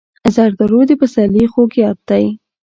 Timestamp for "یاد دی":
1.83-2.25